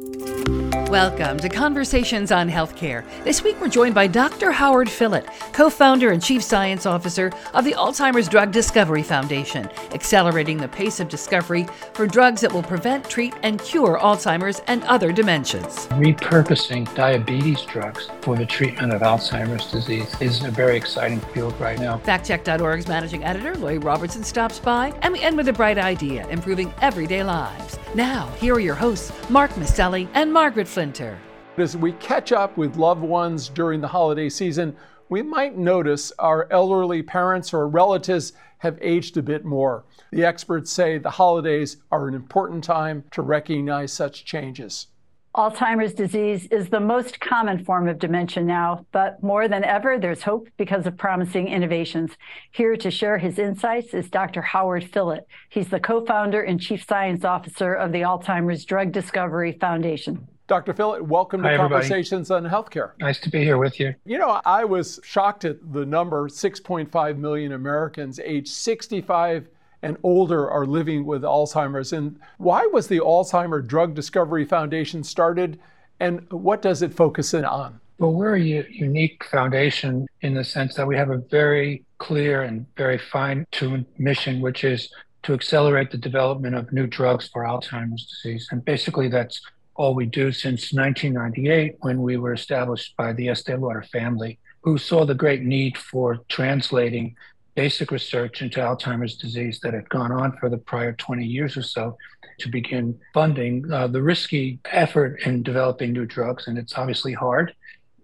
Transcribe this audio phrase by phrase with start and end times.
[0.00, 0.57] Thank you.
[0.88, 3.04] Welcome to Conversations on Healthcare.
[3.22, 4.50] This week we're joined by Dr.
[4.50, 10.56] Howard Fillit, co founder and chief science officer of the Alzheimer's Drug Discovery Foundation, accelerating
[10.56, 15.12] the pace of discovery for drugs that will prevent, treat, and cure Alzheimer's and other
[15.12, 15.88] dementias.
[15.88, 21.78] Repurposing diabetes drugs for the treatment of Alzheimer's disease is a very exciting field right
[21.78, 21.98] now.
[21.98, 26.72] FactCheck.org's managing editor, Lori Robertson, stops by, and we end with a bright idea improving
[26.80, 27.78] everyday lives.
[27.94, 31.18] Now, here are your hosts, Mark Masselli and Margaret Flinter.
[31.56, 34.76] As we catch up with loved ones during the holiday season,
[35.08, 39.84] we might notice our elderly parents or relatives have aged a bit more.
[40.12, 44.86] The experts say the holidays are an important time to recognize such changes.
[45.34, 50.22] Alzheimer's disease is the most common form of dementia now, but more than ever, there's
[50.22, 52.12] hope because of promising innovations.
[52.52, 54.42] Here to share his insights is Dr.
[54.42, 55.22] Howard Fillit.
[55.48, 60.28] He's the co founder and chief science officer of the Alzheimer's Drug Discovery Foundation.
[60.48, 60.72] Dr.
[60.72, 61.82] Fillit, welcome to everybody.
[61.82, 62.92] Conversations on Healthcare.
[63.00, 63.94] Nice to be here with you.
[64.06, 69.46] You know, I was shocked at the number 6.5 million Americans aged 65
[69.82, 71.92] and older are living with Alzheimer's.
[71.92, 75.60] And why was the Alzheimer Drug Discovery Foundation started
[76.00, 77.78] and what does it focus in on?
[77.98, 82.42] Well, we're a u- unique foundation in the sense that we have a very clear
[82.44, 84.90] and very fine tuned mission, which is
[85.24, 88.48] to accelerate the development of new drugs for Alzheimer's disease.
[88.50, 89.42] And basically, that's
[89.78, 95.06] all we do since 1998 when we were established by the Lauder family, who saw
[95.06, 97.14] the great need for translating
[97.54, 101.62] basic research into Alzheimer's disease that had gone on for the prior 20 years or
[101.62, 101.96] so
[102.40, 106.48] to begin funding uh, the risky effort in developing new drugs.
[106.48, 107.54] And it's obviously hard,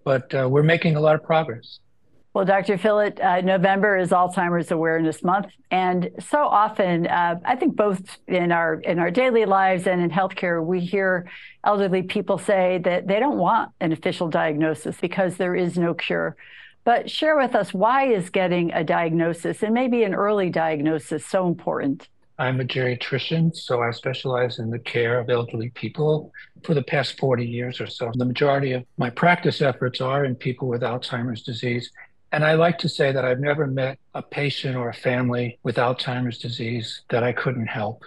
[0.04, 1.80] but uh, we're making a lot of progress.
[2.34, 2.76] Well, Dr.
[2.78, 8.50] Fillit, uh, November is Alzheimer's Awareness Month, and so often, uh, I think both in
[8.50, 11.30] our in our daily lives and in healthcare, we hear
[11.62, 16.34] elderly people say that they don't want an official diagnosis because there is no cure.
[16.82, 21.46] But share with us why is getting a diagnosis and maybe an early diagnosis so
[21.46, 22.08] important?
[22.36, 26.32] I'm a geriatrician, so I specialize in the care of elderly people
[26.64, 28.10] for the past 40 years or so.
[28.12, 31.92] The majority of my practice efforts are in people with Alzheimer's disease.
[32.34, 35.76] And I like to say that I've never met a patient or a family with
[35.76, 38.02] Alzheimer's disease that I couldn't help.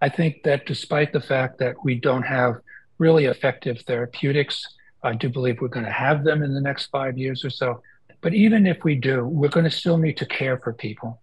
[0.00, 2.56] I think that despite the fact that we don't have
[2.98, 4.66] really effective therapeutics,
[5.04, 7.80] I do believe we're going to have them in the next five years or so.
[8.20, 11.22] But even if we do, we're going to still need to care for people.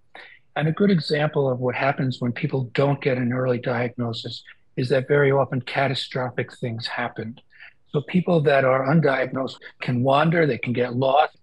[0.56, 4.44] And a good example of what happens when people don't get an early diagnosis
[4.78, 7.38] is that very often catastrophic things happen.
[7.90, 11.36] So people that are undiagnosed can wander, they can get lost,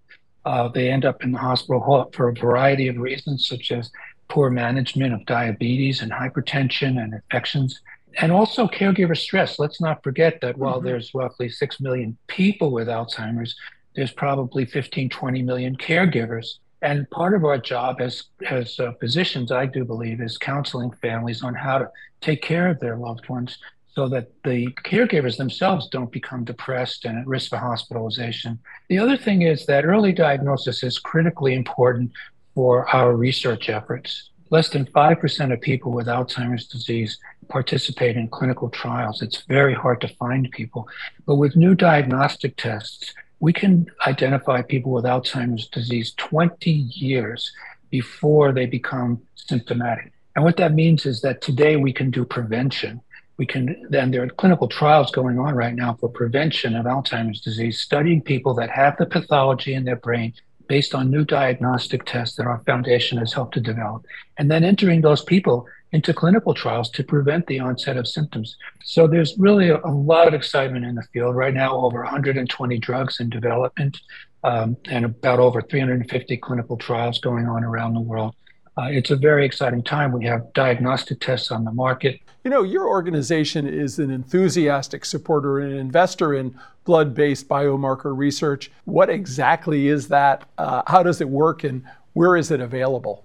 [0.47, 3.91] uh, they end up in the hospital for a variety of reasons, such as
[4.29, 7.81] poor management of diabetes and hypertension and infections,
[8.21, 9.59] and also caregiver stress.
[9.59, 10.85] Let's not forget that while Mhm.
[10.85, 13.57] there's roughly 6 million people with Alzheimer's,
[13.97, 16.59] there's probably 15, 20 million caregivers.
[16.81, 21.43] And part of our job as, as uh, physicians, I do believe, is counseling families
[21.43, 21.91] on how to
[22.21, 23.59] take care of their loved ones
[23.97, 28.59] so that the caregivers themselves don't become depressed and at risk for hospitalization.
[28.91, 32.13] The other thing is that early diagnosis is critically important
[32.55, 34.31] for our research efforts.
[34.51, 37.19] Less than 5% of people with Alzheimer's disease
[37.49, 39.23] participate in clinical trials.
[39.23, 40.87] It's very hard to find people.
[41.27, 47.51] But with new diagnostic tests, we can identify people with Alzheimer's disease 20 years
[47.89, 50.13] before they become symptomatic.
[50.35, 53.01] And what that means is that today we can do prevention.
[53.39, 57.41] We can, then there are clinical trials going on right now for prevention of Alzheimer's
[57.41, 60.33] disease, studying people that have the pathology in their brain
[60.69, 64.05] based on new diagnostic tests that our foundation has helped to develop,
[64.39, 68.57] and then entering those people into clinical trials to prevent the onset of symptoms.
[68.83, 71.77] So there's really a, a lot of excitement in the field right now.
[71.77, 73.99] Over 120 drugs in development,
[74.45, 78.35] um, and about over 350 clinical trials going on around the world.
[78.79, 80.13] Uh, it's a very exciting time.
[80.13, 82.21] We have diagnostic tests on the market.
[82.45, 88.71] You know, your organization is an enthusiastic supporter and investor in blood based biomarker research.
[88.85, 90.49] What exactly is that?
[90.59, 93.25] Uh, how does it work and where is it available?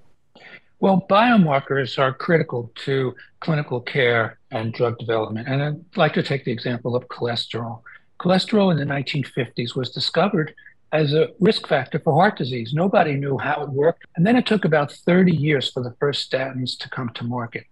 [0.80, 5.48] Well, biomarkers are critical to clinical care and drug development.
[5.48, 7.82] And I'd like to take the example of cholesterol.
[8.20, 10.56] Cholesterol in the 1950s was discovered
[10.92, 12.74] as a risk factor for heart disease.
[12.74, 14.06] Nobody knew how it worked.
[14.16, 17.66] And then it took about 30 years for the first statins to come to market.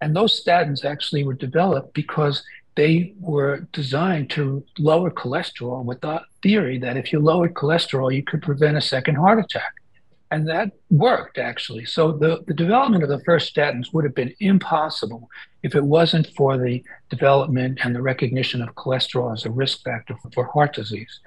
[0.00, 2.42] And those statins actually were developed because
[2.74, 8.22] they were designed to lower cholesterol with the theory that if you lowered cholesterol, you
[8.22, 9.74] could prevent a second heart attack.
[10.30, 11.84] And that worked actually.
[11.84, 15.28] So the, the development of the first statins would have been impossible
[15.62, 20.16] if it wasn't for the development and the recognition of cholesterol as a risk factor
[20.32, 21.20] for heart disease.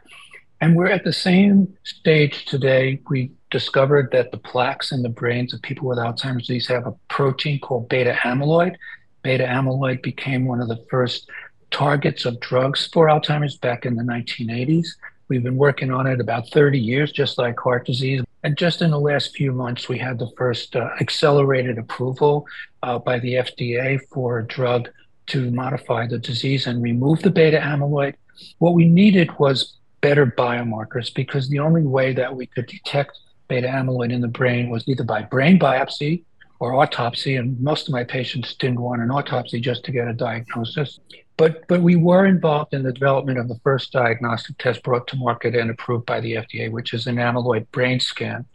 [0.62, 3.02] And we're at the same stage today.
[3.10, 6.96] We discovered that the plaques in the brains of people with Alzheimer's disease have a
[7.10, 8.76] protein called beta amyloid.
[9.22, 11.30] Beta amyloid became one of the first
[11.72, 14.88] targets of drugs for Alzheimer's back in the 1980s.
[15.28, 18.24] We've been working on it about 30 years, just like heart disease.
[18.44, 22.46] And just in the last few months, we had the first uh, accelerated approval
[22.84, 24.90] uh, by the FDA for a drug
[25.28, 28.14] to modify the disease and remove the beta amyloid.
[28.60, 33.18] What we needed was better biomarkers because the only way that we could detect
[33.48, 36.24] beta amyloid in the brain was either by brain biopsy
[36.60, 37.38] or autopsy.
[37.38, 41.00] And most of my patients didn't want an autopsy just to get a diagnosis.
[41.38, 45.16] But but we were involved in the development of the first diagnostic test brought to
[45.18, 48.46] market and approved by the FDA, which is an amyloid brain scan.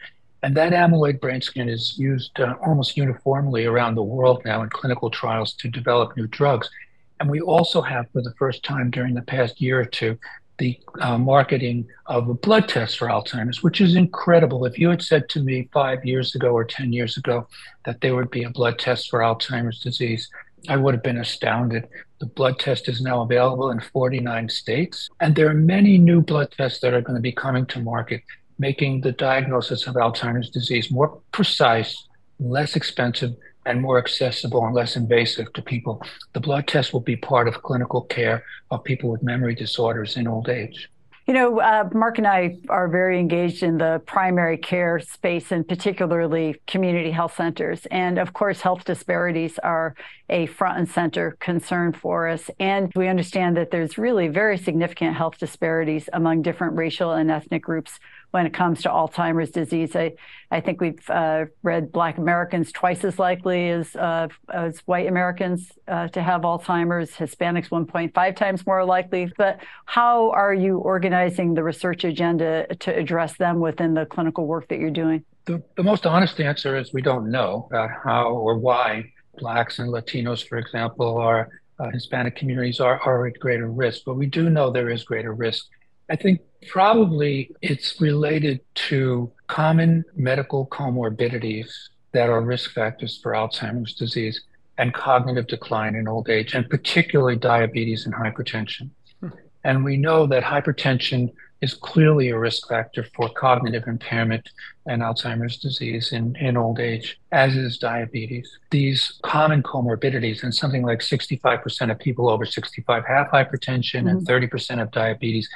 [0.44, 4.70] And that amyloid brain scan is used uh, almost uniformly around the world now in
[4.70, 6.70] clinical trials to develop new drugs.
[7.18, 10.18] And we also have, for the first time during the past year or two,
[10.60, 14.64] the uh, marketing of a blood test for Alzheimer's, which is incredible.
[14.66, 17.48] If you had said to me five years ago or 10 years ago
[17.86, 20.30] that there would be a blood test for Alzheimer's disease,
[20.68, 21.88] I would have been astounded.
[22.20, 26.52] The blood test is now available in 49 states, and there are many new blood
[26.54, 28.22] tests that are going to be coming to market,
[28.58, 32.06] making the diagnosis of Alzheimer's disease more precise,
[32.38, 33.34] less expensive,
[33.66, 36.02] and more accessible and less invasive to people.
[36.32, 40.26] The blood test will be part of clinical care of people with memory disorders in
[40.26, 40.88] old age.
[41.30, 45.68] You know, uh, Mark and I are very engaged in the primary care space and
[45.68, 47.86] particularly community health centers.
[47.86, 49.94] And of course, health disparities are
[50.28, 52.50] a front and center concern for us.
[52.58, 57.62] And we understand that there's really very significant health disparities among different racial and ethnic
[57.62, 59.96] groups when it comes to Alzheimer's disease.
[59.96, 60.12] I,
[60.50, 65.72] I think we've uh, read Black Americans twice as likely as, uh, as white Americans
[65.88, 69.32] uh, to have Alzheimer's, Hispanics 1.5 times more likely.
[69.36, 74.68] But how are you organizing the research agenda to address them within the clinical work
[74.68, 75.24] that you're doing?
[75.46, 79.90] The, the most honest answer is we don't know about how or why Blacks and
[79.90, 81.48] Latinos, for example, are
[81.80, 85.32] uh, Hispanic communities are, are at greater risk, but we do know there is greater
[85.32, 85.66] risk
[86.10, 91.70] I think probably it's related to common medical comorbidities
[92.12, 94.42] that are risk factors for Alzheimer's disease
[94.76, 98.90] and cognitive decline in old age, and particularly diabetes and hypertension.
[99.20, 99.28] Hmm.
[99.62, 104.48] And we know that hypertension is clearly a risk factor for cognitive impairment
[104.86, 108.58] and Alzheimer's disease in, in old age, as is diabetes.
[108.70, 114.08] These common comorbidities, and something like 65% of people over 65 have hypertension mm-hmm.
[114.08, 115.48] and 30% of diabetes,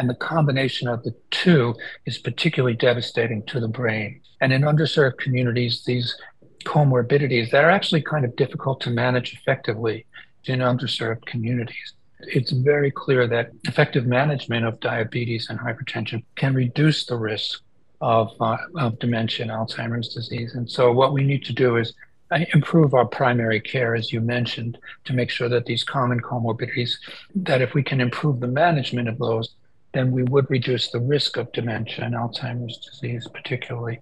[0.00, 1.74] and the combination of the two
[2.06, 4.22] is particularly devastating to the brain.
[4.40, 6.16] And in underserved communities, these
[6.64, 10.06] comorbidities that are actually kind of difficult to manage effectively
[10.46, 11.92] in underserved communities.
[12.20, 17.60] It's very clear that effective management of diabetes and hypertension can reduce the risk
[18.00, 20.54] of, uh, of dementia and Alzheimer's disease.
[20.54, 21.92] And so, what we need to do is
[22.30, 26.92] uh, improve our primary care, as you mentioned, to make sure that these common comorbidities,
[27.34, 29.50] that if we can improve the management of those,
[29.92, 34.00] then we would reduce the risk of dementia and Alzheimer's disease, particularly.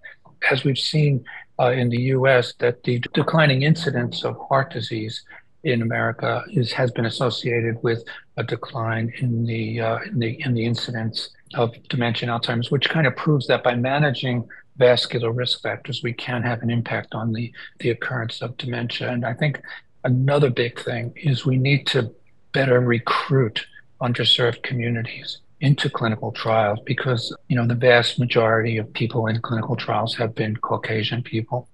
[0.51, 1.25] As we've seen
[1.59, 5.25] uh, in the US, that the declining incidence of heart disease
[5.65, 8.05] in America is, has been associated with
[8.37, 12.89] a decline in the, uh, in the in the incidence of dementia and Alzheimer's, which
[12.89, 17.33] kind of proves that by managing vascular risk factors, we can have an impact on
[17.33, 19.11] the the occurrence of dementia.
[19.11, 19.61] And I think
[20.05, 22.15] another big thing is we need to
[22.53, 23.67] better recruit
[24.01, 29.77] underserved communities into clinical trials because you know the vast majority of people in clinical
[29.77, 31.69] trials have been Caucasian people.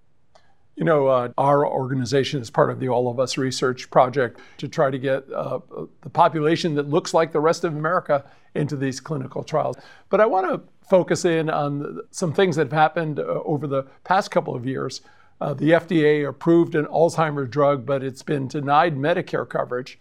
[0.76, 4.66] You know, uh, our organization is part of the All of Us Research Project to
[4.66, 5.60] try to get uh,
[6.00, 8.24] the population that looks like the rest of America
[8.54, 9.76] into these clinical trials.
[10.10, 13.84] But I want to focus in on some things that have happened uh, over the
[14.02, 15.00] past couple of years.
[15.40, 19.98] Uh, the FDA approved an Alzheimer's drug, but it's been denied Medicare coverage.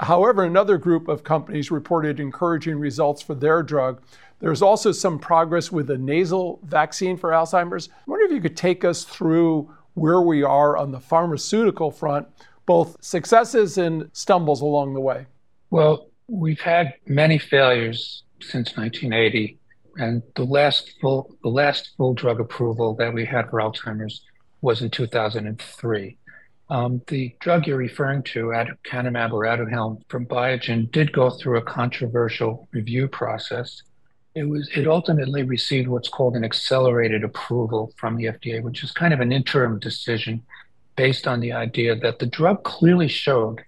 [0.00, 4.00] However, another group of companies reported encouraging results for their drug.
[4.38, 7.90] There's also some progress with a nasal vaccine for Alzheimer's.
[7.90, 12.26] I wonder if you could take us through where we are on the pharmaceutical front,
[12.64, 15.26] both successes and stumbles along the way.
[15.68, 19.58] Well, we've had many failures since 1980,
[19.96, 24.22] and the last full the last full drug approval that we had for Alzheimer's
[24.62, 26.16] was in 2003.
[26.70, 31.62] Um, the drug you're referring to, aducanumab or Aduhelm from Biogen, did go through a
[31.62, 33.82] controversial review process.
[34.36, 38.92] It was it ultimately received what's called an accelerated approval from the FDA, which is
[38.92, 40.44] kind of an interim decision
[40.94, 43.60] based on the idea that the drug clearly showed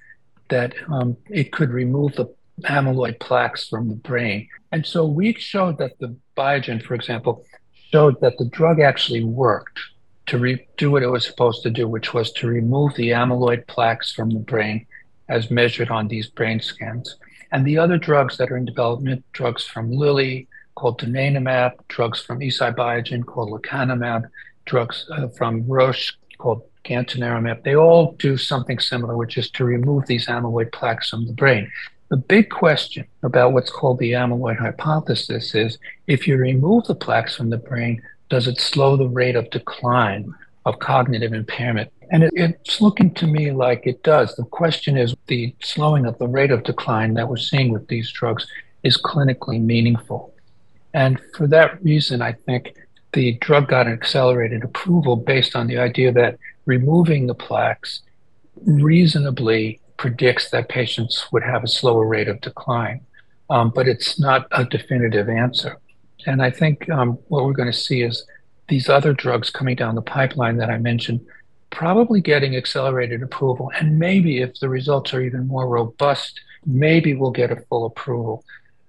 [0.49, 2.33] that um, it could remove the
[2.63, 4.47] amyloid plaques from the brain.
[4.71, 7.45] And so we showed that the Biogen, for example,
[7.91, 9.81] showed that the drug actually worked
[10.27, 13.67] to re- do what it was supposed to do, which was to remove the amyloid
[13.67, 14.87] plaques from the brain
[15.29, 17.17] as measured on these brain scans.
[17.51, 22.41] And the other drugs that are in development, drugs from Lilly called donanemab, drugs from
[22.41, 24.25] Eisai Biogen called lecanemab,
[24.65, 30.07] drugs uh, from Roche called gantenerumab, they all do something similar, which is to remove
[30.07, 31.71] these amyloid plaques from the brain.
[32.09, 37.37] The big question about what's called the amyloid hypothesis is if you remove the plaques
[37.37, 40.33] from the brain, does it slow the rate of decline
[40.65, 41.93] of cognitive impairment?
[42.11, 44.35] And it, it's looking to me like it does.
[44.37, 48.11] The question is the slowing of the rate of decline that we're seeing with these
[48.11, 48.47] drugs
[48.85, 50.33] is clinically meaningful.
[50.95, 52.75] And for that reason, I think
[53.13, 58.01] the drug got an accelerated approval based on the idea that removing the plaques
[58.65, 63.03] reasonably predicts that patients would have a slower rate of decline.
[63.51, 65.82] Um, but it's not a definitive answer.
[66.27, 68.25] And I think um, what we're going to see is
[68.69, 71.21] these other drugs coming down the pipeline that I mentioned
[71.71, 73.73] probably getting accelerated approval.
[73.79, 78.45] And maybe if the results are even more robust, maybe we'll get a full approval.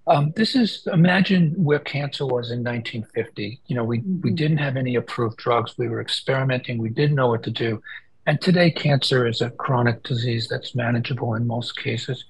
[0.05, 3.61] Um, this is imagine where cancer was in 1950.
[3.67, 4.35] You know, we, we mm-hmm.
[4.35, 5.77] didn't have any approved drugs.
[5.77, 6.77] We were experimenting.
[6.77, 7.81] We didn't know what to do.
[8.25, 12.23] And today, cancer is a chronic disease that's manageable in most cases.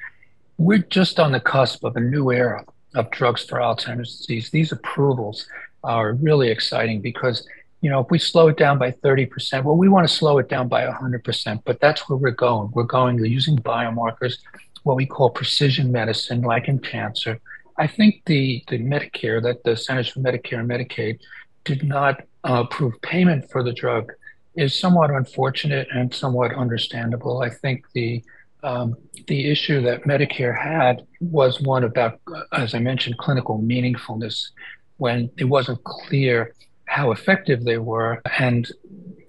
[0.57, 2.63] We're just on the cusp of a new era
[2.95, 4.49] of drugs for Alzheimer's disease.
[4.49, 5.47] These approvals
[5.83, 7.47] are really exciting because,
[7.81, 10.49] you know, if we slow it down by 30%, well, we want to slow it
[10.49, 12.71] down by 100%, but that's where we're going.
[12.71, 14.37] We're going using biomarkers,
[14.83, 17.39] what we call precision medicine, like in cancer.
[17.77, 21.19] I think the, the Medicare, that the Centers for Medicare and Medicaid
[21.63, 24.11] did not uh, approve payment for the drug
[24.55, 27.41] is somewhat unfortunate and somewhat understandable.
[27.41, 28.23] I think the
[28.63, 28.95] um,
[29.27, 32.19] the issue that Medicare had was one about,
[32.51, 34.49] as I mentioned, clinical meaningfulness,
[34.97, 36.53] when it wasn't clear
[36.85, 38.69] how effective they were and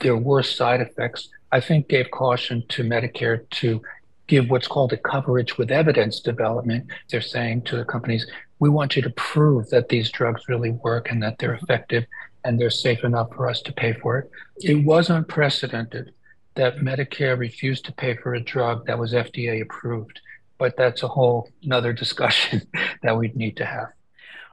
[0.01, 1.29] there were side effects.
[1.53, 3.81] I think gave caution to Medicare to
[4.27, 6.87] give what's called a coverage with evidence development.
[7.11, 8.27] They're saying to the companies,
[8.59, 12.07] we want you to prove that these drugs really work and that they're effective
[12.45, 14.31] and they're safe enough for us to pay for it.
[14.59, 16.14] It was unprecedented
[16.55, 20.21] that Medicare refused to pay for a drug that was FDA approved,
[20.59, 22.63] but that's a whole another discussion
[23.03, 23.89] that we'd need to have.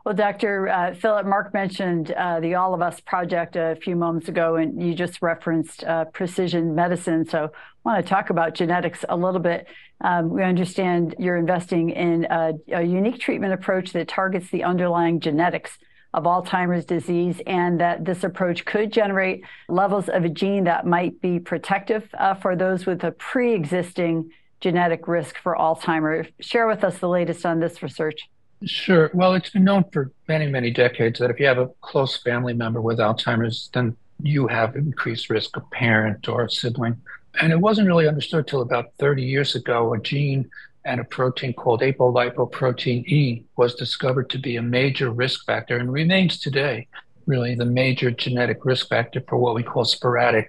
[0.03, 0.67] Well, Dr.
[0.67, 4.81] Uh, Fillit, Mark mentioned uh, the All of Us project a few moments ago, and
[4.81, 7.27] you just referenced uh, precision medicine.
[7.27, 9.67] So I want to talk about genetics a little bit.
[10.03, 15.19] Um, we understand you're investing in a, a unique treatment approach that targets the underlying
[15.19, 15.77] genetics
[16.13, 21.21] of Alzheimer's disease, and that this approach could generate levels of a gene that might
[21.21, 26.29] be protective uh, for those with a pre existing genetic risk for Alzheimer's.
[26.39, 28.29] Share with us the latest on this research.
[28.63, 29.09] Sure.
[29.13, 32.53] Well, it's been known for many, many decades that if you have a close family
[32.53, 37.01] member with Alzheimer's, then you have increased risk, a parent or sibling.
[37.39, 39.93] And it wasn't really understood till about 30 years ago.
[39.93, 40.49] A gene
[40.85, 45.91] and a protein called apolipoprotein E was discovered to be a major risk factor and
[45.91, 46.87] remains today
[47.27, 50.47] really the major genetic risk factor for what we call sporadic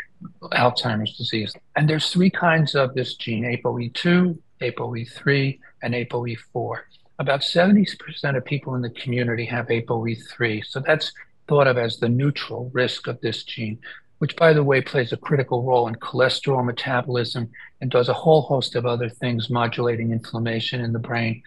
[0.53, 1.55] Alzheimer's disease.
[1.77, 6.77] And there's three kinds of this gene, ApoE2, ApoE3, and ApoE4.
[7.19, 10.65] About 70% of people in the community have ApoE3.
[10.67, 11.13] So that's
[11.49, 13.79] thought of as the neutral risk of this gene
[14.23, 17.51] which, by the way, plays a critical role in cholesterol metabolism
[17.81, 21.43] and does a whole host of other things, modulating inflammation in the brain.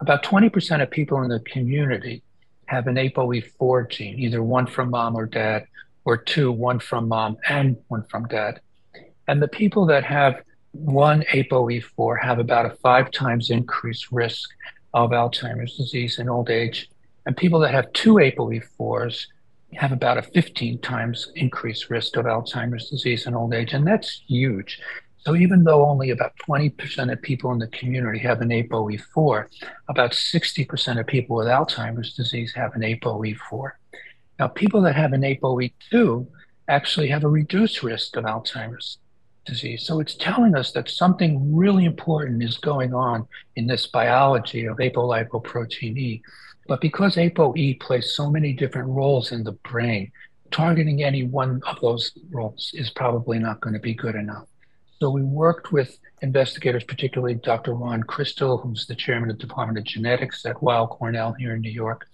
[0.00, 2.24] About 20% of people in the community
[2.64, 5.68] have an ApoE4 gene, either one from mom or dad,
[6.04, 8.58] or two, one from mom and one from dad.
[9.28, 10.42] And the people that have
[10.72, 14.50] one ApoE4 have about a five times increased risk
[14.94, 16.90] of Alzheimer's disease in old age.
[17.24, 19.26] And people that have two ApoE4s
[19.76, 24.22] have about a 15 times increased risk of Alzheimer's disease in old age, and that's
[24.26, 24.80] huge.
[25.18, 29.46] So even though only about 20% of people in the community have an ApoE4,
[29.88, 33.70] about 60% of people with Alzheimer's disease have an ApoE4.
[34.38, 36.26] Now, people that have an ApoE2
[36.68, 38.98] actually have a reduced risk of Alzheimer's
[39.46, 39.86] disease.
[39.86, 43.26] So it's telling us that something really important is going on
[43.56, 46.22] in this biology of apolipoprotein E.
[46.68, 50.10] But because ApoE plays so many different roles in the brain,
[50.50, 54.46] targeting any one of those roles is probably not going to be good enough.
[55.00, 57.74] So we worked with investigators, particularly Dr.
[57.74, 61.60] Ron Crystal, who's the chairman of the Department of Genetics at Weill Cornell here in
[61.60, 62.06] New York.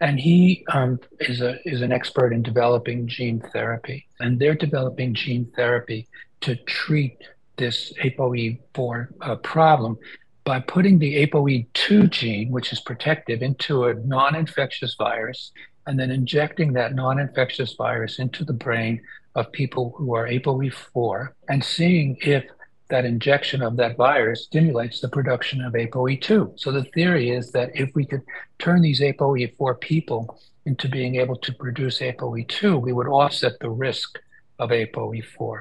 [0.00, 5.14] And he um, is a is an expert in developing gene therapy, and they're developing
[5.14, 6.06] gene therapy
[6.42, 7.18] to treat
[7.56, 9.96] this ApoE4 uh, problem
[10.44, 15.50] by putting the ApoE2 gene, which is protective, into a non-infectious virus,
[15.86, 19.00] and then injecting that non-infectious virus into the brain
[19.34, 22.44] of people who are ApoE4, and seeing if
[22.88, 26.58] that injection of that virus stimulates the production of ApoE2.
[26.58, 28.22] So the theory is that if we could
[28.58, 34.18] turn these ApoE4 people into being able to produce ApoE2, we would offset the risk
[34.58, 35.60] of ApoE4.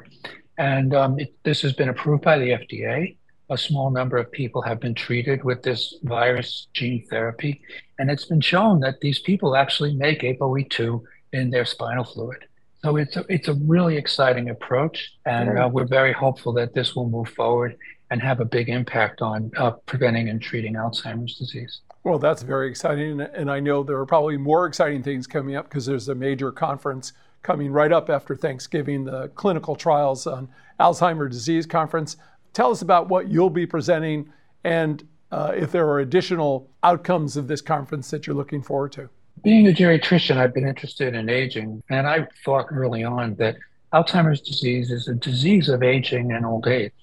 [0.57, 3.17] And um, it, this has been approved by the FDA.
[3.49, 7.61] A small number of people have been treated with this virus gene therapy,
[7.99, 12.45] and it's been shown that these people actually make ApoE2 in their spinal fluid.
[12.83, 16.95] So it's a, it's a really exciting approach, and uh, we're very hopeful that this
[16.95, 17.77] will move forward
[18.11, 21.81] and have a big impact on uh, preventing and treating Alzheimer's disease.
[22.03, 25.67] Well, that's very exciting, and I know there are probably more exciting things coming up
[25.67, 27.13] because there's a major conference
[27.45, 30.49] coming right up after Thanksgiving, the Clinical Trials on
[30.79, 32.17] Alzheimer's Disease Conference.
[32.53, 34.33] Tell us about what you'll be presenting
[34.63, 39.09] and uh, if there are additional outcomes of this conference that you're looking forward to.
[39.43, 43.57] Being a geriatrician, I've been interested in aging, and I thought early on that
[43.93, 46.93] Alzheimer's disease is a disease of aging and old age.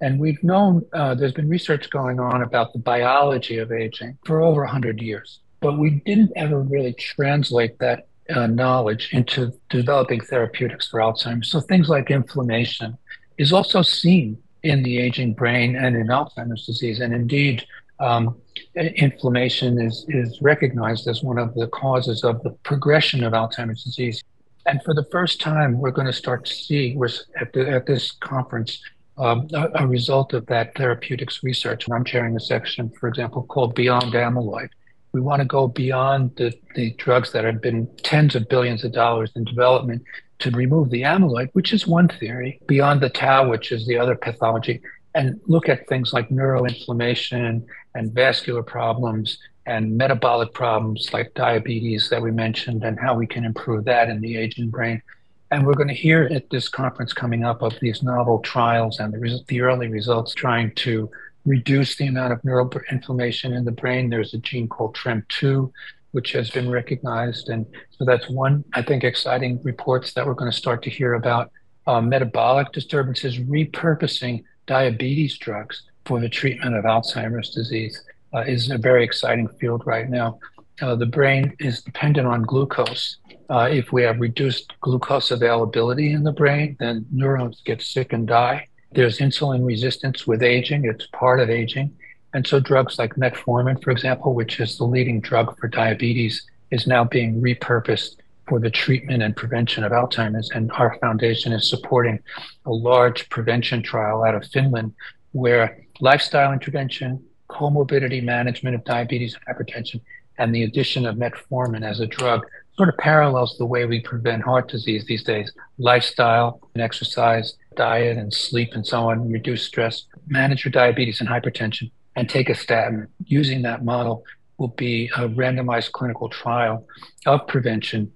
[0.00, 4.40] And we've known uh, there's been research going on about the biology of aging for
[4.40, 10.88] over 100 years, but we didn't ever really translate that uh, knowledge into developing therapeutics
[10.88, 11.50] for Alzheimer's.
[11.50, 12.96] So things like inflammation
[13.38, 17.00] is also seen in the aging brain and in Alzheimer's disease.
[17.00, 17.64] And indeed,
[18.00, 18.36] um,
[18.74, 24.22] inflammation is, is recognized as one of the causes of the progression of Alzheimer's disease.
[24.66, 27.08] And for the first time, we're going to start to see we're
[27.40, 28.80] at, the, at this conference
[29.16, 31.86] um, a, a, result of that therapeutics research.
[31.86, 34.68] And I'm chairing a section, for example, called Beyond Amyloid.
[35.12, 38.92] We want to go beyond the, the drugs that have been tens of billions of
[38.92, 40.02] dollars in development
[40.40, 44.14] to remove the amyloid, which is one theory, beyond the tau, which is the other
[44.14, 44.80] pathology,
[45.14, 52.22] and look at things like neuroinflammation and vascular problems and metabolic problems like diabetes that
[52.22, 55.02] we mentioned and how we can improve that in the aging brain.
[55.50, 59.12] And we're going to hear at this conference coming up of these novel trials and
[59.12, 61.10] the, the early results trying to
[61.48, 64.10] reduce the amount of neuroinflammation in the brain.
[64.10, 65.70] There's a gene called TREM2,
[66.12, 67.48] which has been recognized.
[67.48, 71.14] And so that's one, I think, exciting reports that we're going to start to hear
[71.14, 71.50] about.
[71.86, 78.02] Uh, metabolic disturbances, repurposing diabetes drugs for the treatment of Alzheimer's disease
[78.34, 80.38] uh, is a very exciting field right now.
[80.80, 83.16] Uh, the brain is dependent on glucose.
[83.50, 88.26] Uh, if we have reduced glucose availability in the brain, then neurons get sick and
[88.26, 88.68] die.
[88.92, 91.96] There's insulin resistance with aging, it's part of aging.
[92.34, 96.86] And so, drugs like metformin, for example, which is the leading drug for diabetes, is
[96.86, 98.16] now being repurposed
[98.48, 100.50] for the treatment and prevention of Alzheimer's.
[100.50, 102.18] And our foundation is supporting
[102.66, 104.94] a large prevention trial out of Finland
[105.32, 110.00] where lifestyle intervention, comorbidity management of diabetes and hypertension,
[110.38, 112.46] and the addition of metformin as a drug
[112.76, 115.52] sort of parallels the way we prevent heart disease these days.
[115.78, 121.28] Lifestyle and exercise, diet and sleep and so on, reduce stress, manage your diabetes and
[121.28, 123.08] hypertension, and take a statin.
[123.24, 124.24] Using that model
[124.58, 126.86] will be a randomized clinical trial
[127.24, 128.12] of prevention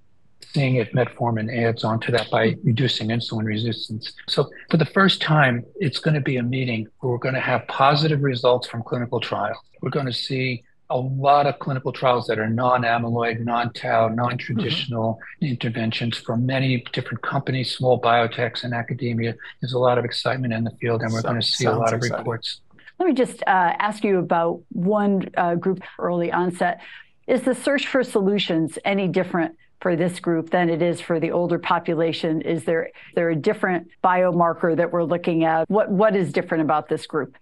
[0.53, 4.13] seeing if metformin adds on to that by reducing insulin resistance.
[4.27, 7.41] So, for the first time, it's going to be a meeting where we're going to
[7.41, 9.57] have positive results from clinical trials.
[9.81, 15.45] We're going to see a lot of clinical trials that are non-amyloid, non-tau, non-traditional mm-hmm.
[15.45, 19.35] interventions from many different companies, small biotechs, and academia.
[19.61, 21.71] There's a lot of excitement in the field, and we're so, going to see a
[21.71, 22.61] lot of reports.
[22.99, 26.81] Let me just uh, ask you about one uh, group early onset.
[27.27, 31.31] Is the search for solutions any different for this group than it is for the
[31.31, 32.41] older population?
[32.41, 35.69] Is there there a different biomarker that we're looking at?
[35.69, 37.35] What what is different about this group?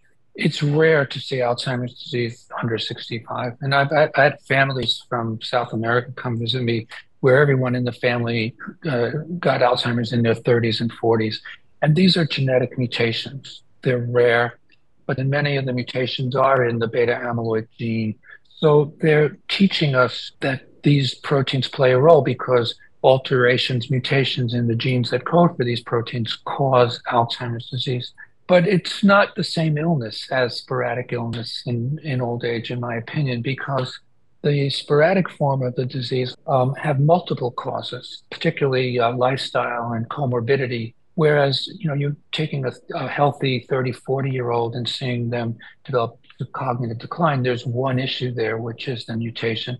[0.44, 5.72] It's rare to see Alzheimer's disease under 65, and I've, I've had families from South
[5.72, 6.88] America come visit me
[7.20, 8.56] where everyone in the family
[8.90, 11.36] uh, got Alzheimer's in their 30s and 40s,
[11.84, 13.62] and these are genetic mutations.
[13.84, 14.58] They're rare,
[15.06, 18.16] but many of the mutations are in the beta amyloid gene.
[18.50, 22.74] So they're teaching us that these proteins play a role because
[23.04, 28.12] alterations, mutations in the genes that code for these proteins cause Alzheimer's disease.
[28.48, 32.96] But it's not the same illness as sporadic illness in, in old age, in my
[32.96, 33.98] opinion, because
[34.44, 40.96] the sporadic form of the disease um, have multiple causes, particularly uh, lifestyle and comorbidity.
[41.16, 45.58] Whereas, you know, you're taking a, a healthy 30, 40 year old and seeing them
[45.86, 49.78] develop cognitive decline, there's one issue there, which is the mutation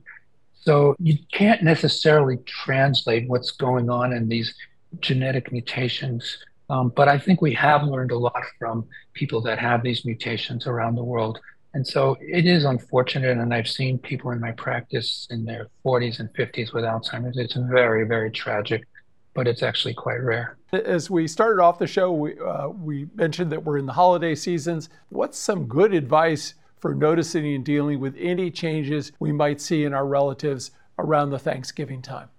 [0.54, 4.54] So you can't necessarily translate what's going on in these
[5.00, 6.38] genetic mutations.
[6.72, 10.68] Um, but I think we have learned a lot from people that have these mutations
[10.68, 11.38] around the world.
[11.74, 13.38] And so it is unfortunate.
[13.38, 17.38] And I've seen people in my practice in their 40s and 50s with Alzheimer's.
[17.38, 18.88] It's very, very tragic,
[19.34, 20.58] but it's actually quite rare.
[20.72, 24.34] As we started off the show, we, uh, we mentioned that we're in the holiday
[24.34, 24.88] seasons.
[25.10, 29.94] What's some good advice for noticing and dealing with any changes we might see in
[29.94, 32.30] our relatives around the Thanksgiving time?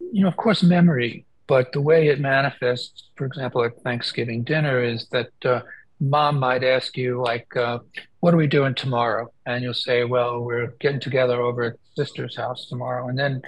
[0.00, 4.82] You know, of course, memory, but the way it manifests, for example, at Thanksgiving dinner,
[4.82, 5.60] is that uh,
[6.00, 7.80] mom might ask you, like, uh,
[8.20, 9.30] what are we doing tomorrow?
[9.44, 13.08] And you'll say, well, we're getting together over at sister's house tomorrow.
[13.08, 13.42] And then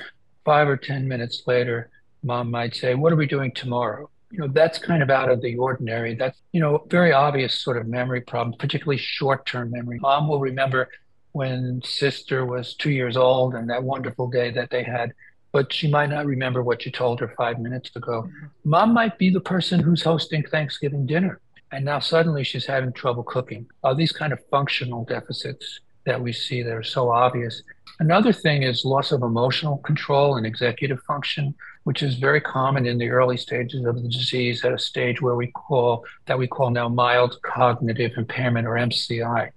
[0.44, 1.88] five or 10 minutes later,
[2.22, 4.10] mom might say, what are we doing tomorrow?
[4.30, 7.76] you know that's kind of out of the ordinary that's you know very obvious sort
[7.76, 10.88] of memory problem particularly short-term memory mom will remember
[11.32, 15.12] when sister was two years old and that wonderful day that they had
[15.54, 18.46] but she might not remember what you told her five minutes ago mm-hmm.
[18.64, 21.40] mom might be the person who's hosting thanksgiving dinner
[21.72, 26.32] and now suddenly she's having trouble cooking uh, these kind of functional deficits that we
[26.32, 27.62] see that are so obvious
[28.00, 32.98] another thing is loss of emotional control and executive function which is very common in
[32.98, 36.70] the early stages of the disease at a stage where we call that we call
[36.70, 39.50] now mild cognitive impairment or MCI.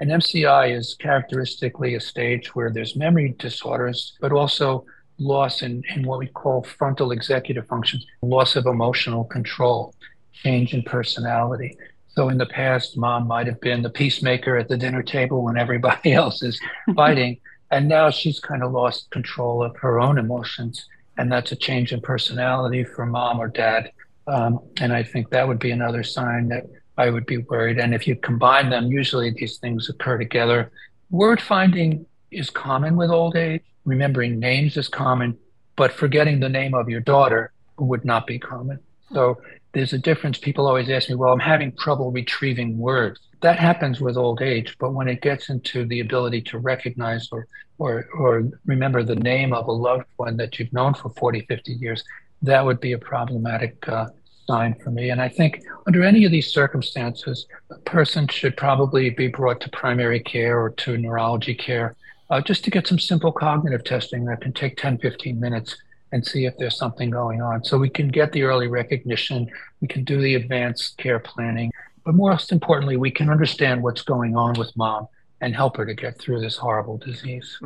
[0.00, 4.84] And MCI is characteristically a stage where there's memory disorders, but also
[5.18, 9.94] loss in, in what we call frontal executive functions, loss of emotional control,
[10.32, 11.76] change in personality.
[12.08, 15.58] So in the past, mom might have been the peacemaker at the dinner table when
[15.58, 16.60] everybody else is
[16.94, 17.38] fighting.
[17.70, 20.86] and now she's kind of lost control of her own emotions
[21.18, 23.90] and that's a change in personality for mom or dad.
[24.26, 26.66] Um, and I think that would be another sign that
[26.98, 27.78] I would be worried.
[27.78, 30.70] And if you combine them, usually these things occur together.
[31.10, 33.62] Word finding is common with old age.
[33.86, 35.38] Remembering names is common,
[35.76, 38.80] but forgetting the name of your daughter would not be common.
[39.12, 39.38] So
[39.72, 40.38] there's a difference.
[40.38, 43.20] People always ask me, well, I'm having trouble retrieving words.
[43.42, 47.46] That happens with old age, but when it gets into the ability to recognize or,
[47.78, 51.72] or, or remember the name of a loved one that you've known for 40, 50
[51.74, 52.02] years,
[52.42, 54.06] that would be a problematic uh,
[54.48, 55.10] sign for me.
[55.10, 59.70] And I think under any of these circumstances, a person should probably be brought to
[59.70, 61.94] primary care or to neurology care
[62.30, 65.76] uh, just to get some simple cognitive testing that can take 10, 15 minutes
[66.12, 67.64] and see if there's something going on.
[67.64, 69.48] So we can get the early recognition,
[69.80, 71.72] we can do the advanced care planning,
[72.04, 75.08] but most importantly, we can understand what's going on with mom
[75.40, 77.58] and help her to get through this horrible disease.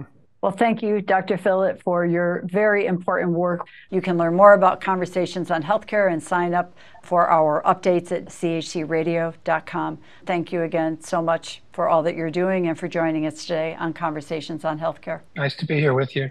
[0.43, 1.37] Well, thank you, Dr.
[1.37, 3.67] Fillit, for your very important work.
[3.91, 8.27] You can learn more about conversations on healthcare and sign up for our updates at
[8.27, 9.99] chcradio.com.
[10.25, 13.77] Thank you again so much for all that you're doing and for joining us today
[13.79, 15.21] on Conversations on Healthcare.
[15.37, 16.31] Nice to be here with you.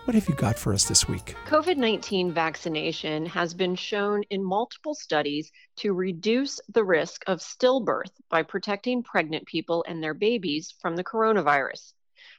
[0.05, 1.35] what have you got for us this week?
[1.45, 8.11] COVID 19 vaccination has been shown in multiple studies to reduce the risk of stillbirth
[8.29, 11.93] by protecting pregnant people and their babies from the coronavirus.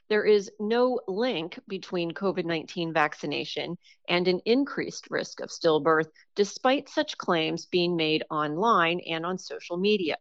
[0.09, 3.77] There is no link between COVID 19 vaccination
[4.09, 9.77] and an increased risk of stillbirth, despite such claims being made online and on social
[9.77, 10.17] media.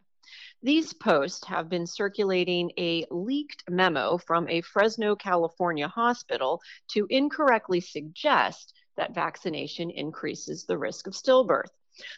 [0.65, 6.61] These posts have been circulating a leaked memo from a Fresno, California hospital
[6.93, 11.73] to incorrectly suggest that vaccination increases the risk of stillbirth.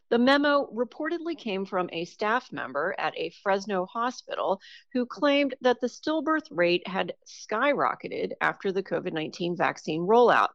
[0.08, 4.60] The memo reportedly came from a staff member at a Fresno hospital
[4.92, 10.50] who claimed that the stillbirth rate had skyrocketed after the COVID 19 vaccine rollout.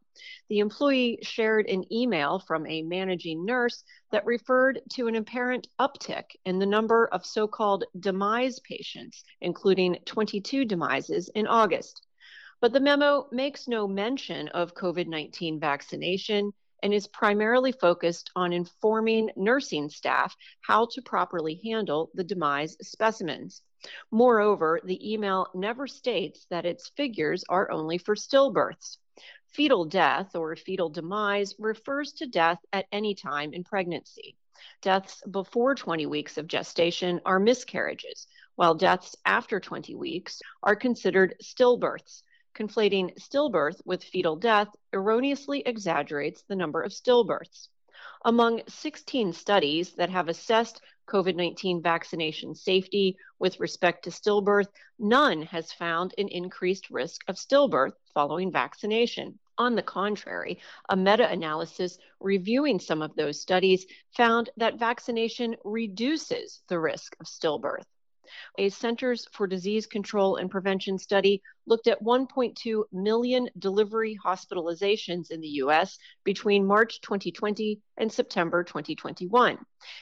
[0.48, 6.38] The employee shared an email from a managing nurse that referred to an apparent uptick
[6.46, 12.06] in the number of so called demise patients, including 22 demises in August.
[12.62, 18.54] But the memo makes no mention of COVID 19 vaccination and is primarily focused on
[18.54, 23.62] informing nursing staff how to properly handle the demise specimens.
[24.12, 28.98] Moreover, the email never states that its figures are only for stillbirths.
[29.48, 34.36] Fetal death or fetal demise refers to death at any time in pregnancy.
[34.82, 41.36] Deaths before 20 weeks of gestation are miscarriages, while deaths after 20 weeks are considered
[41.42, 42.24] stillbirths,
[42.56, 47.70] conflating stillbirth with fetal death erroneously exaggerates the number of stillbirths.
[48.24, 55.42] Among 16 studies that have assessed COVID 19 vaccination safety with respect to stillbirth, none
[55.42, 59.40] has found an increased risk of stillbirth following vaccination.
[59.58, 63.86] On the contrary, a meta analysis reviewing some of those studies
[64.16, 67.86] found that vaccination reduces the risk of stillbirth.
[68.60, 75.40] A Centers for Disease Control and Prevention study looked at 1.2 million delivery hospitalizations in
[75.40, 79.58] the US between March 2020 and September 2021.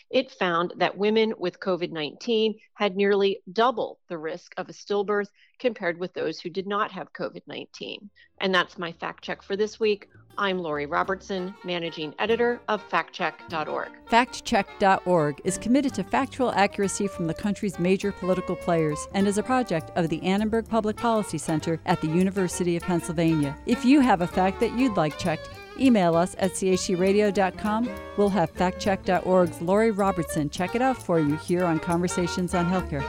[0.09, 5.27] It found that women with COVID 19 had nearly double the risk of a stillbirth
[5.59, 8.09] compared with those who did not have COVID 19.
[8.39, 10.07] And that's my fact check for this week.
[10.39, 13.89] I'm Lori Robertson, managing editor of factcheck.org.
[14.07, 19.43] Factcheck.org is committed to factual accuracy from the country's major political players and is a
[19.43, 23.57] project of the Annenberg Public Policy Center at the University of Pennsylvania.
[23.65, 27.89] If you have a fact that you'd like checked, email us at chcradio.com.
[28.17, 33.03] We'll have factcheck.org's Lori Robertson check it out for you here on Conversations on Healthcare.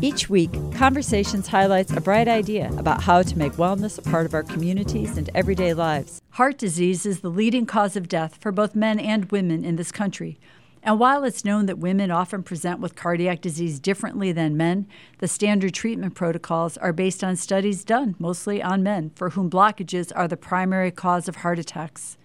[0.00, 4.34] Each week, Conversations highlights a bright idea about how to make wellness a part of
[4.34, 6.22] our communities and everyday lives.
[6.30, 9.90] Heart disease is the leading cause of death for both men and women in this
[9.90, 10.38] country.
[10.82, 14.86] And while it's known that women often present with cardiac disease differently than men,
[15.18, 20.12] the standard treatment protocols are based on studies done mostly on men for whom blockages
[20.14, 22.16] are the primary cause of heart attacks.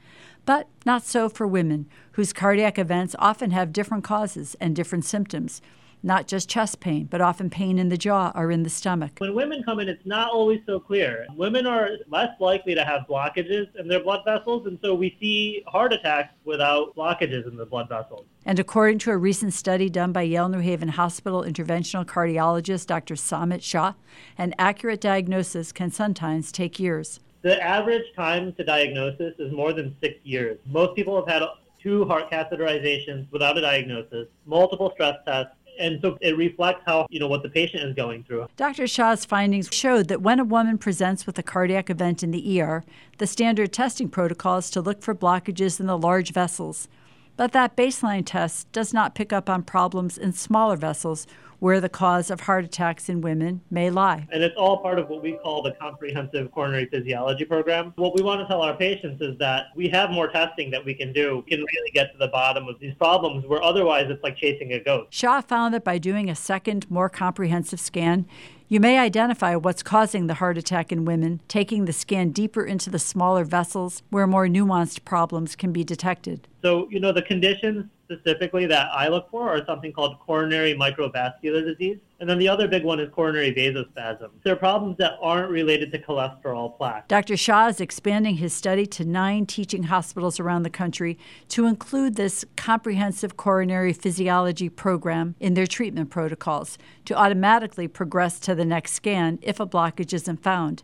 [0.45, 5.61] But not so for women, whose cardiac events often have different causes and different symptoms
[6.03, 9.13] not just chest pain, but often pain in the jaw or in the stomach.
[9.19, 11.25] When women come in, it's not always so clear.
[11.35, 15.63] Women are less likely to have blockages in their blood vessels, and so we see
[15.65, 18.25] heart attacks without blockages in the blood vessels.
[18.45, 23.15] And according to a recent study done by Yale New Haven Hospital interventional cardiologist Dr.
[23.15, 23.93] Samit Shah,
[24.37, 27.21] an accurate diagnosis can sometimes take years.
[27.41, 30.59] The average time to diagnosis is more than six years.
[30.65, 31.43] Most people have had
[31.81, 37.19] two heart catheterizations without a diagnosis, multiple stress tests, and so it reflects how you
[37.19, 38.47] know what the patient is going through.
[38.57, 38.87] Dr.
[38.87, 42.83] Shah's findings showed that when a woman presents with a cardiac event in the ER,
[43.17, 46.87] the standard testing protocol is to look for blockages in the large vessels.
[47.35, 51.25] But that baseline test does not pick up on problems in smaller vessels
[51.63, 54.27] where the cause of heart attacks in women may lie.
[54.33, 57.93] And it's all part of what we call the comprehensive coronary physiology program.
[57.95, 60.93] What we want to tell our patients is that we have more testing that we
[60.93, 61.41] can do.
[61.45, 64.73] We can really get to the bottom of these problems where otherwise it's like chasing
[64.73, 65.13] a ghost.
[65.13, 68.25] Shah found that by doing a second, more comprehensive scan,
[68.73, 72.89] you may identify what's causing the heart attack in women, taking the scan deeper into
[72.89, 76.47] the smaller vessels where more nuanced problems can be detected.
[76.63, 81.65] So, you know, the conditions specifically that I look for are something called coronary microvascular
[81.65, 81.97] disease.
[82.19, 84.29] And then the other big one is coronary vasospasm.
[84.43, 87.07] There are problems that aren't related to cholesterol plaque.
[87.09, 87.35] Dr.
[87.35, 91.17] Shah is expanding his study to nine teaching hospitals around the country
[91.49, 98.55] to include this comprehensive coronary physiology program in their treatment protocols to automatically progress to
[98.55, 100.83] the next scan if a blockage isn't found.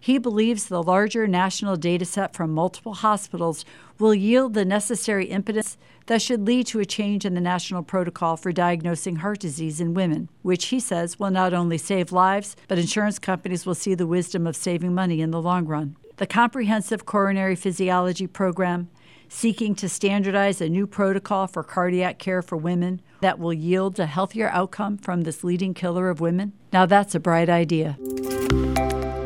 [0.00, 3.64] He believes the larger national data set from multiple hospitals
[3.98, 8.36] will yield the necessary impetus that should lead to a change in the national protocol
[8.36, 12.78] for diagnosing heart disease in women, which he says will not only save lives, but
[12.78, 15.96] insurance companies will see the wisdom of saving money in the long run.
[16.16, 18.88] The Comprehensive Coronary Physiology Program,
[19.28, 24.06] seeking to standardize a new protocol for cardiac care for women that will yield a
[24.06, 26.52] healthier outcome from this leading killer of women.
[26.72, 27.98] Now that's a bright idea.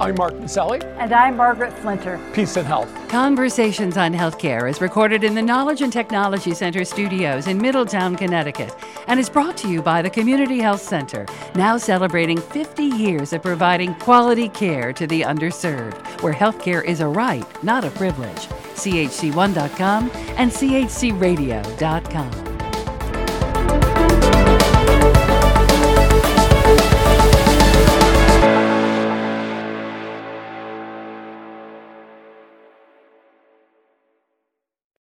[0.03, 0.83] I'm Mark Masselli.
[0.99, 2.19] And I'm Margaret Flinter.
[2.35, 2.93] Peace and health.
[3.09, 8.75] Conversations on Healthcare is recorded in the Knowledge and Technology Center studios in Middletown, Connecticut,
[9.07, 13.43] and is brought to you by the Community Health Center, now celebrating 50 years of
[13.43, 18.49] providing quality care to the underserved, where healthcare is a right, not a privilege.
[18.75, 22.52] CHC1.com and CHCRadio.com.